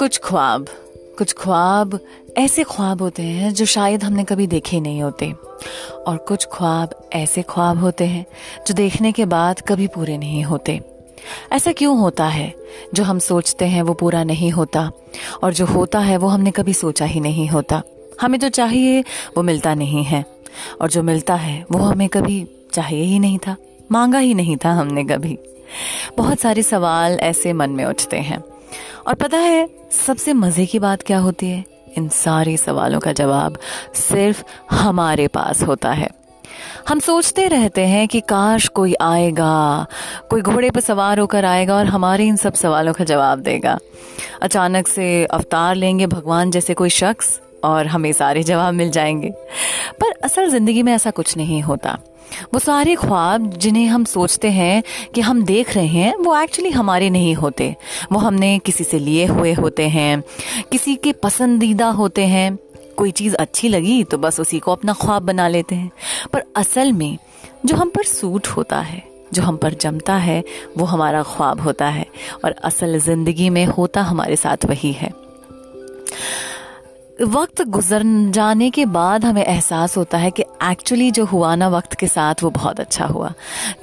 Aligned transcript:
कुछ 0.00 0.20
ख्वाब 0.24 0.66
कुछ 1.18 1.34
ख्वाब 1.38 2.00
ऐसे 2.38 2.62
ख्वाब 2.64 3.02
होते 3.02 3.22
हैं 3.22 3.54
जो 3.54 3.64
शायद 3.64 4.04
हमने 4.04 4.24
कभी 4.24 4.46
देखे 4.46 4.80
नहीं 4.80 5.02
होते। 5.02 5.32
और 6.06 6.16
कुछ 6.16 6.48
ख्वाब 6.52 7.08
ऐसे 7.12 7.42
ख्वाब 7.42 7.80
होते 7.80 8.04
हैं 8.04 8.26
जो 8.66 8.74
देखने 8.74 9.12
के 9.12 9.24
बाद 9.24 9.60
कभी 9.60 9.86
पूरे 9.86 10.18
नहीं 10.18 10.42
होते। 10.42 10.80
ऐसा 11.52 11.72
क्यों 11.72 11.98
होता 11.98 12.26
है? 12.26 12.54
जो 12.94 13.04
हम 13.04 13.18
सोचते 13.18 13.64
हैं 13.64 13.82
वो 13.82 13.94
पूरा 13.94 14.24
नहीं 14.24 14.50
होता, 14.50 14.90
और 15.42 15.54
जो 15.54 15.66
होता 15.66 15.98
है 15.98 16.16
वो 16.16 16.28
हमने 16.28 16.50
कभी 16.50 16.74
सोचा 16.74 17.04
ही 17.04 17.20
नहीं 17.20 17.48
होता। 17.48 17.82
हमें 18.20 18.38
जो 18.38 18.48
चाहिए 18.48 19.00
वो 19.36 19.42
मिलता 19.42 19.74
नहीं 19.74 20.04
है, 20.04 20.24
और 20.80 20.90
जो 20.90 21.02
मिलता 21.02 21.34
है 21.34 21.66
वो 21.72 21.78
हमें 21.78 22.08
कभी 22.08 22.48
चाहिए 22.72 23.04
ही 23.04 23.18
नहीं 23.18 23.38
था, 23.38 23.56
मांगा 23.92 24.18
ही 24.18 24.34
नहीं 24.34 24.56
था 24.56 24.70
हमने 24.70 25.04
कभी। 25.04 25.38
बहुत 26.18 26.40
सारे 26.40 26.62
सवाल 26.62 27.12
ऐसे 27.12 27.52
मन 27.52 27.70
में 27.70 27.84
उठते 27.84 28.18
हैं। 28.18 28.49
और 29.06 29.14
पता 29.14 29.38
है, 29.38 29.68
सबसे 30.06 30.32
मज़े 30.32 30.66
की 30.66 30.78
बात 30.78 31.02
क्या 31.02 31.18
होती 31.18 31.50
है? 31.50 31.64
इन 31.98 32.08
सारे 32.08 32.56
सवालों 32.56 33.00
का 33.00 33.12
जवाब 33.12 33.58
सिर्फ़ 33.94 34.44
हमारे 34.70 35.28
पास 35.28 35.62
होता 35.62 35.92
है। 35.92 36.10
हम 36.88 36.98
सोचते 36.98 37.46
रहते 37.48 37.80
हैं 37.80 38.08
कि 38.08 38.20
काश 38.20 38.68
कोई 38.68 38.94
आएगा, 39.00 39.86
कोई 40.30 40.42
घोड़े 40.42 40.70
पर 40.70 40.80
सवार 40.80 41.18
होकर 41.18 41.44
आएगा 41.44 41.74
और 41.74 41.86
हमारे 41.86 42.26
इन 42.26 42.36
सब 42.36 42.54
सवालों 42.54 42.92
का 42.92 43.04
जवाब 43.04 43.38
देगा। 43.38 43.78
अचानक 44.42 44.88
से 44.88 45.24
अवतार 45.24 45.74
लेंगे 45.74 46.06
भगवान 46.06 46.50
जैसे 46.50 46.74
कोई 46.74 46.88
शख्स। 46.88 47.40
और 47.64 47.86
हमें 47.86 48.12
सारे 48.12 48.42
जवाब 48.42 48.74
मिल 48.74 48.90
जाएँगे। 48.90 49.30
पर 50.00 50.10
असल 50.24 50.50
ज़िंदगी 50.50 50.82
में 50.82 50.92
ऐसा 50.92 51.10
कुछ 51.10 51.36
नहीं 51.36 51.62
होता। 51.62 51.98
वो 52.54 52.58
सारे 52.58 52.94
ख्वाब 52.94 53.50
जिन्हें 53.50 53.86
हम 53.86 54.04
सोचते 54.04 54.50
हैं 54.50 54.82
कि 55.14 55.20
हम 55.20 55.42
देख 55.44 55.74
रहे 55.74 55.86
हैं, 55.86 56.16
वो 56.16 56.40
एक्चुअली 56.40 56.70
हमारे 56.70 57.10
नहीं 57.10 57.34
होते। 57.34 57.76
वो 58.12 58.18
हमने 58.18 58.58
किसी 58.58 58.84
से 58.84 58.98
लिए 58.98 59.26
हुए 59.26 59.52
होते 59.52 59.88
हैं, 59.88 60.22
किसी 60.72 60.96
के 60.96 61.12
पसंदीदा 61.12 61.88
होते 61.88 62.26
हैं। 62.26 62.58
कोई 62.96 63.10
चीज़ 63.10 63.34
अच्छी 63.34 63.68
लगी 63.68 64.04
तो 64.04 64.18
बस 64.18 64.40
उसी 64.40 64.58
को 64.58 64.72
अपना 64.72 64.92
ख्वाब 64.92 65.22
बना 65.22 65.48
लेते 65.48 65.74
हैं। 65.74 65.90
पर 66.32 66.44
असल 66.56 66.92
में 66.92 67.18
जो 67.66 67.76
हम 67.76 67.88
पर 67.88 68.02
सूट 68.02 68.46
होता 68.46 68.80
है, 68.80 69.02
जो 69.32 69.42
हम 69.42 69.56
पर 69.56 69.74
जमता 69.74 70.14
है, 70.14 70.44
वो 70.78 70.84
हमारा 70.84 71.22
ख्वाब 71.22 71.60
होता 71.60 71.88
है। 71.88 72.06
और 72.44 72.50
असल 72.50 72.98
ज़िंदगी 72.98 73.50
में 73.50 73.66
होता 73.66 74.02
हमारे 74.02 74.36
साथ 74.36 74.56
वही 74.64 74.92
है। 74.92 75.10
वक्त 77.22 77.62
गुजर 77.62 78.02
जाने 78.30 78.70
के 78.70 78.86
बाद 78.86 79.24
हमें 79.24 79.44
एहसास 79.44 79.96
होता 79.96 80.18
है 80.18 80.30
कि 80.30 80.42
एक्चुअली 80.62 81.10
जो 81.10 81.24
हुआ 81.24 81.54
ना 81.54 81.68
वक्त 81.68 81.94
के 81.94 82.06
साथ 82.06 82.34
वो 82.42 82.50
बहुत 82.50 82.80
अच्छा 82.80 83.06
हुआ। 83.06 83.32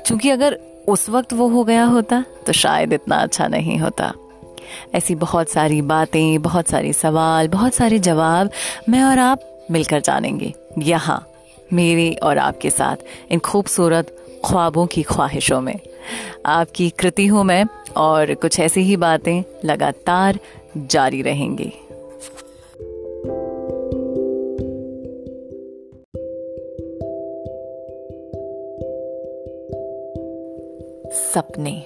क्योंकि 0.05 0.29
अगर 0.29 0.59
उस 0.87 1.09
वक्त 1.09 1.33
वो 1.33 1.47
हो 1.47 1.63
गया 1.63 1.83
होता 1.83 2.23
तो 2.47 2.53
शायद 2.53 2.93
इतना 2.93 3.15
अच्छा 3.15 3.47
नहीं 3.47 3.77
होता। 3.77 4.13
ऐसी 4.95 5.15
बहुत 5.15 5.49
सारी 5.49 5.81
बातें, 5.81 6.41
बहुत 6.41 6.67
सारी 6.67 6.93
सवाल, 6.93 7.47
बहुत 7.47 7.73
सारे 7.73 7.99
जवाब 7.99 8.49
मैं 8.89 9.03
और 9.03 9.19
आप 9.19 9.67
मिलकर 9.71 10.01
जानेंगे। 10.01 10.53
यहाँ, 10.79 11.27
मेरे 11.73 12.13
और 12.13 12.37
आपके 12.37 12.69
साथ, 12.69 12.95
इन 13.31 13.39
खूबसूरत 13.39 14.15
ख्वाबों 14.45 14.85
की 14.85 15.03
ख्वाहिशों 15.03 15.61
में। 15.61 15.79
आपकी 16.45 16.89
कृति 16.89 17.27
हूँ 17.27 17.43
मैं 17.43 17.65
और 17.97 18.33
कुछ 18.33 18.59
ऐसी 18.59 18.81
ही 18.81 18.97
बातें 18.97 19.43
लगातार 19.65 20.39
जारी 20.77 21.21
रहेंगी। 21.21 21.73
सपने। 31.11 31.85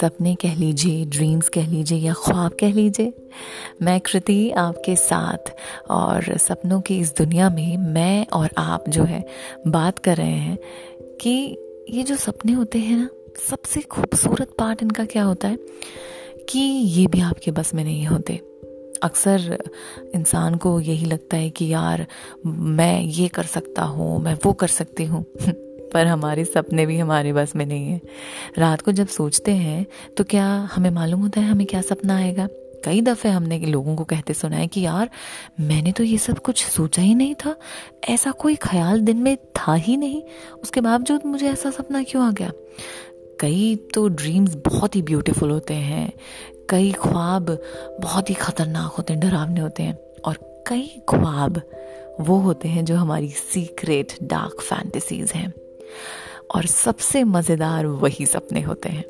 सपने 0.00 0.34
कह 0.34 0.54
लीजिए 0.54 1.04
ड्रीम्स 1.04 1.48
कह 1.48 1.66
लीजिए 1.66 1.98
या 1.98 2.12
ख्वाब 2.12 2.52
कह 2.60 2.72
लीजिए। 2.72 3.12
मैं 3.82 4.00
कृति 4.00 4.50
आपके 4.50 4.96
साथ 4.96 5.54
और 5.90 6.38
सपनों 6.38 6.80
की 6.80 6.98
इस 6.98 7.16
दुनिया 7.16 7.50
में 7.50 7.76
मैं 7.76 8.26
और 8.26 8.50
आप 8.58 8.84
जो 8.88 9.04
है, 9.04 9.24
बात 9.66 9.98
कर 9.98 10.16
रहे 10.16 10.30
हैं 10.30 10.58
कि 11.20 11.58
ये 11.90 12.02
जो 12.02 12.16
सपने 12.16 12.52
होते 12.52 12.78
हैं 12.78 12.96
ना, 12.96 13.08
सबसे 13.50 13.80
खूबसूरत 13.80 14.48
पार्ट 14.58 14.82
इनका 14.82 15.04
क्या 15.04 15.24
होता 15.24 15.48
है? 15.48 15.58
कि 16.48 16.58
ये 16.58 17.06
भी 17.06 17.20
आपके 17.20 17.50
बस 17.50 17.74
में 17.74 17.84
नहीं 17.84 18.06
होते। 18.06 18.40
अक्सर 19.02 19.58
इंसान 20.14 20.54
को 20.54 20.80
यही 20.80 21.06
लगता 21.06 21.36
है 21.36 21.50
कि 21.50 21.72
यार, 21.72 22.06
मैं 22.46 23.02
ये 23.02 23.28
कर 23.28 23.42
सकता 23.42 23.82
हूँ, 23.82 24.20
मैं 24.20 24.38
वो 24.44 24.52
कर 24.52 24.66
सकती 24.66 25.04
हूँ। 25.04 25.26
पर 25.94 26.06
हमारे 26.06 26.44
सपने 26.44 26.86
भी 26.86 26.98
हमारे 26.98 27.32
बस 27.32 27.52
में 27.56 27.66
नहीं 27.66 27.86
है। 27.86 28.00
रात 28.58 28.80
को 28.80 28.92
जब 28.92 29.06
सोचते 29.06 29.52
हैं 29.52 29.86
तो 30.16 30.24
क्या 30.24 30.68
हमें 30.72 30.90
मालूम 30.90 31.20
होता 31.20 31.40
है 31.40 31.48
हमें 31.48 31.66
क्या 31.66 31.80
सपना 31.80 32.16
आएगा? 32.16 32.48
कई 32.84 33.00
दफ़े 33.00 33.30
हमने 33.30 33.58
लोगों 33.58 33.96
को 33.96 34.04
कहते 34.04 34.34
सुना 34.34 34.56
है 34.56 34.66
कि 34.66 34.80
यार, 34.80 35.10
मैंने 35.60 35.92
तो 35.92 36.04
ये 36.04 36.18
सब 36.18 36.38
कुछ 36.38 36.64
सोचा 36.64 37.02
ही 37.02 37.14
नहीं 37.14 37.34
था। 37.34 37.56
ऐसा 38.08 38.30
कोई 38.30 38.54
ख्याल 38.54 39.00
दिन 39.00 39.16
में 39.16 39.36
था 39.36 39.74
ही 39.74 39.96
नहीं। 39.96 40.22
उसके 40.62 40.80
बावजूद 40.80 41.20
मुझे 41.26 41.50
ऐसा 41.50 41.70
सपना 41.70 42.02
क्यों 42.02 42.24
आ 42.24 42.30
गया? 42.30 42.52
कई 43.40 43.76
तो 43.94 44.08
ड्रीम्स 44.08 44.54
बहुत 44.54 44.96
ही 44.96 45.02
ब्यूटीफुल 45.02 45.50
होते 45.50 45.74
हैं। 45.74 46.12
कई 46.70 46.92
ख्वाब 46.92 47.58
बहुत 48.00 48.30
ही 48.30 48.34
खतरनाक 48.34 48.92
होते 48.92 49.12
हैं, 49.12 49.22
डरावने 49.22 49.60
होते 49.60 49.82
हैं। 49.82 49.98
और 50.24 50.64
कई 50.66 51.02
ख्वाब 51.08 51.62
वो 52.20 52.38
होते 52.38 52.68
हैं 52.68 52.84
जो 52.84 52.96
हमारी 52.96 53.28
सीक्रेट 53.28 54.12
डार्क 54.22 54.60
फैंटेसीज 54.60 55.32
हैं। 55.32 55.52
और 56.54 56.66
सबसे 56.66 57.24
मज़ेदार 57.24 57.86
वही 57.86 58.26
सपने 58.26 58.60
होते 58.60 58.88
हैं। 58.88 59.04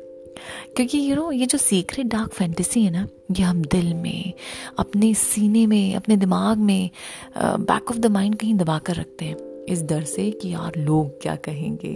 क्योंकि 0.75 0.97
यू 0.99 1.15
नो 1.15 1.31
ये 1.31 1.45
जो 1.45 1.57
सीक्रेट 1.57 2.07
डार्क 2.07 2.33
फैंटेसी 2.33 2.83
है 2.83 2.91
ना, 2.91 3.07
ये 3.31 3.43
हम 3.43 3.61
दिल 3.61 3.93
में, 3.93 4.33
अपने 4.79 5.13
सीने 5.13 5.65
में, 5.67 5.95
अपने 5.95 6.17
दिमाग 6.17 6.57
में 6.57 6.89
बैक 7.37 7.91
ऑफ़ 7.91 7.97
द 7.97 8.05
माइंड 8.05 8.35
कहीं 8.35 8.55
दबा 8.55 8.77
कर 8.79 8.95
रखते 8.95 9.25
हैं। 9.25 9.65
इस 9.65 9.83
डर 9.83 10.03
से 10.03 10.29
कि 10.31 10.53
यार 10.53 10.75
लोग 10.77 11.21
क्या 11.21 11.35
कहेंगे? 11.35 11.93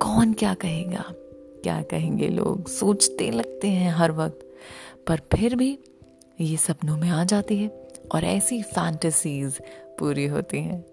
कौन 0.00 0.32
क्या 0.32 0.54
कहेगा? 0.54 1.04
क्या 1.62 1.80
कहेंगे 1.82 2.28
लोग? 2.28 2.68
सोचते 2.68 3.30
लगते 3.30 3.68
हैं 3.68 3.92
हर 3.92 4.12
वक्त। 4.12 4.40
पर 5.06 5.20
फिर 5.34 5.54
भी 5.56 5.78
ये 6.40 6.56
सपनों 6.56 6.96
में 6.96 7.08
आ 7.10 7.24
जाती 7.24 7.56
है 7.56 7.68
और 8.14 8.24
ऐसी 8.24 8.62
फैंटेसीज 8.62 9.58
पूरी 9.98 10.26
होती 10.26 10.58
हैं। 10.58 10.84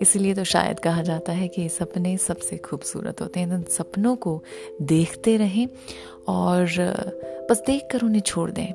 इसीलिए 0.00 0.34
तो 0.34 0.44
शायद 0.44 0.80
कहा 0.80 1.02
जाता 1.02 1.32
है 1.32 1.48
कि 1.48 1.68
सपने 1.68 2.16
सबसे 2.18 2.56
खूबसूरत 2.56 3.20
होते 3.20 3.40
हैं। 3.40 3.64
सपनों 3.64 4.16
को 4.16 4.42
देखते 4.82 5.36
रहें 5.36 5.68
और 6.28 6.66
बस 7.50 7.62
देख 7.66 7.88
कर 7.92 8.02
उन्हें 8.02 8.20
छोड़ 8.20 8.50
दें। 8.50 8.72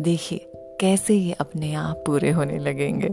देखिए, 0.00 0.46
कैसे 0.80 1.14
ये 1.14 1.32
अपने 1.32 1.74
आप 1.74 2.04
पूरे 2.06 2.30
होने 2.30 2.58
लगेंगे। 2.58 3.08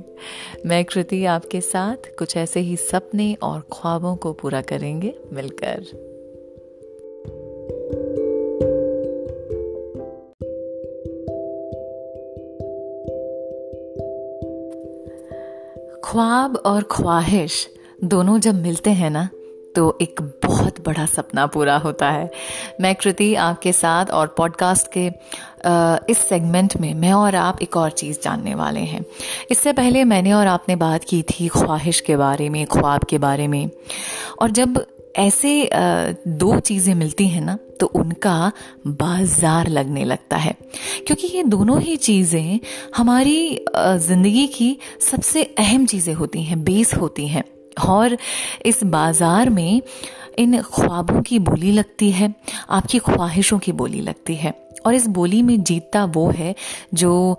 मैं 0.66 0.86
कृति 0.86 1.25
आपके 1.25 1.62
साथ 1.62 1.97
कुछ 2.19 2.38
ऐसे 2.38 2.59
ही 2.59 2.75
सपने 2.75 3.34
और 3.34 3.62
ख्वाबों 3.74 4.16
को 4.16 4.34
पूरा 4.34 4.62
करेंगे 4.62 5.16
मिलकर। 5.34 5.86
ख्वाब 16.07 16.56
और 16.56 16.84
ख्वाहिश 16.91 17.68
दोनों 18.03 18.38
जब 18.40 18.62
मिलते 18.63 18.90
हैं 18.90 19.09
ना 19.09 19.28
तो 19.75 19.97
एक 20.01 20.22
बहुत 20.44 20.79
बड़ा 20.85 21.06
सपना 21.06 21.45
पूरा 21.47 21.75
होता 21.78 22.09
है। 22.09 22.29
मैं 22.81 22.94
कृति 22.95 23.34
आपके 23.35 23.73
साथ 23.73 24.12
और 24.12 24.28
पॉडकास्ट 24.28 24.88
के 24.97 25.06
इस 26.12 26.18
सेगमेंट 26.18 26.78
में 26.78 26.94
मैं 26.94 27.12
और 27.13 27.35
आप 27.35 27.62
एक 27.62 27.78
और 27.78 27.91
चीज़ 27.91 28.19
जानने 28.23 28.56
वाले 28.56 28.79
हैं। 28.79 29.06
इससे 29.51 29.73
पहले 29.73 30.03
मैंने 30.03 30.34
और 30.34 30.47
आपने 30.47 30.75
बात 30.75 31.03
की 31.03 31.22
थी 31.23 31.47
ख्वाहिश 31.47 32.01
के 32.01 32.18
बारे 32.18 32.50
में, 32.50 32.66
ख्वाब 32.66 33.03
के 33.03 33.18
बारे 33.18 33.47
में। 33.47 33.69
और 34.41 34.51
जब 34.51 34.85
ऐसे 35.16 35.69
दो 36.28 36.59
चीज़ें 36.59 36.94
मिलती 36.95 37.28
हैं 37.28 37.42
ना 37.42 37.57
तो 37.79 37.85
उनका 37.95 38.51
बाज़ार 38.88 39.68
लगने 39.68 40.03
लगता 40.06 40.38
है। 40.38 40.56
क्योंकि 41.07 41.27
ये 41.27 41.44
दोनों 41.44 41.79
ही 41.81 41.95
चीज़ें 41.97 42.59
हमारी 42.95 43.65
ज़िंदगी 43.77 44.47
की 44.47 44.77
सबसे 45.01 45.44
अहम 45.44 45.85
चीज़ें 45.85 46.13
होती 46.13 46.44
हैं, 46.44 46.63
बेस 46.63 46.94
होती 46.94 47.27
हैं। 47.27 47.44
और 47.88 48.18
इस 48.65 48.83
बाज़ार 48.83 49.50
में 49.50 49.81
इन 50.39 50.62
ख्वाबों 50.63 51.21
की 51.21 51.39
बोली 51.39 51.71
लगती 51.71 52.09
है, 52.12 52.33
आपकी 52.69 53.00
ख्वाहिशों 53.00 53.59
की 53.59 53.71
बोली 53.71 54.01
लगती 54.01 54.35
है। 54.35 54.53
और 54.85 54.94
इस 54.94 55.07
बोली 55.07 55.41
में 55.41 55.63
जीतता 55.63 56.03
वो 56.06 56.29
है 56.31 56.53
जो 56.94 57.38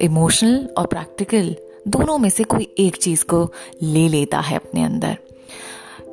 इमोशनल 0.00 0.68
और 0.78 0.86
प्रैक्टिकल 0.86 1.54
दोनों 1.88 2.16
में 2.18 2.28
से 2.30 2.44
कोई 2.44 2.68
एक 2.78 2.96
चीज़ 2.96 3.24
को 3.24 3.52
ले 3.82 4.08
लेता 4.08 4.40
है 4.40 4.56
अपने 4.56 4.84
अंदर। 4.84 5.16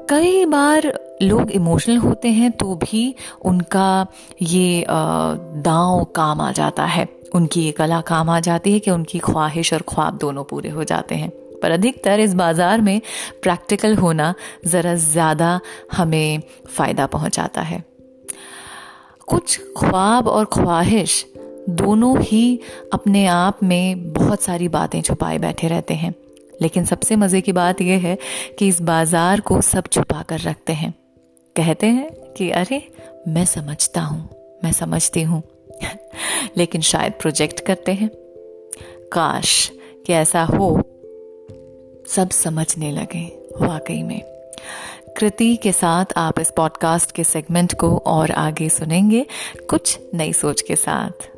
कई 0.09 0.45
बार 0.45 0.87
लोग 1.21 1.51
इमोशनल 1.51 1.97
होते 1.97 2.29
हैं 2.29 2.51
तो 2.51 2.75
भी 2.75 3.03
उनका 3.45 4.07
ये 4.41 4.85
दांव 4.87 6.03
काम 6.15 6.41
आ 6.41 6.51
जाता 6.51 6.85
है। 6.85 7.07
उनकी 7.35 7.61
ये 7.61 7.71
कला 7.71 7.99
काम 8.03 8.29
आ 8.29 8.39
जाती 8.39 8.73
है 8.73 8.79
कि 8.79 8.91
उनकी 8.91 9.19
ख्वाहिश 9.19 9.73
और 9.73 9.81
ख्वाब 9.89 10.17
दोनों 10.17 10.43
पूरे 10.43 10.69
हो 10.69 10.83
जाते 10.83 11.15
हैं। 11.15 11.29
पर 11.61 11.71
अधिकतर 11.71 12.19
इस 12.19 12.33
बाज़ार 12.33 12.81
में 12.81 13.01
प्रैक्टिकल 13.43 13.95
होना 13.95 14.33
ज़रा 14.65 14.95
ज़्यादा 14.95 15.59
हमें 15.93 16.41
फ़ायदा 16.67 17.05
पहुंचाता 17.07 17.61
है। 17.61 17.83
कुछ 19.27 19.59
ख्वाब 19.77 20.27
और 20.27 20.45
ख्वाहिश 20.53 21.25
दोनों 21.71 22.15
ही 22.21 22.59
अपने 22.93 23.25
आप 23.27 23.59
में 23.63 24.13
बहुत 24.13 24.41
सारी 24.41 24.67
बातें 24.69 25.01
छुपाए 25.01 25.37
बैठे 25.39 25.67
रहते 25.67 25.93
हैं। 25.93 26.13
लेकिन 26.61 26.85
सबसे 26.85 27.15
मज़े 27.15 27.41
की 27.41 27.51
बात 27.51 27.81
यह 27.81 27.99
है 27.99 28.17
कि 28.59 28.67
इस 28.67 28.81
बाज़ार 28.81 29.39
को 29.39 29.61
सब 29.63 29.87
छुपा 29.87 30.21
कर 30.21 30.39
रखते 30.39 30.73
हैं। 30.73 30.93
कहते 31.55 31.87
हैं 31.87 32.09
कि 32.13 32.49
अरे, 32.49 32.87
मैं 33.27 33.45
समझता 33.45 34.01
हूँ, 34.01 34.29
मैं 34.63 34.71
समझती 34.71 35.21
हूँ। 35.21 35.43
लेकिन 36.57 36.81
शायद 36.81 37.13
प्रोजेक्ट 37.13 37.59
करते 37.59 37.91
हैं। 37.91 38.09
काश 39.13 39.71
कि 40.05 40.13
ऐसा 40.13 40.43
हो। 40.43 40.83
सब 42.07 42.29
समझने 42.29 42.91
लगे 42.91 43.25
वाकई 43.61 44.03
में। 44.03 44.21
कृति 45.17 45.55
के 45.55 45.71
साथ 45.71 46.05
आप 46.17 46.39
इस 46.39 46.51
पॉडकास्ट 46.51 47.11
के 47.11 47.23
सेगमेंट 47.23 47.73
को 47.73 47.97
और 47.97 48.31
आगे 48.31 48.69
सुनेंगे 48.69 49.25
कुछ 49.69 49.99
नई 50.13 50.33
सोच 50.33 50.61
के 50.61 50.75
साथ। 50.75 51.30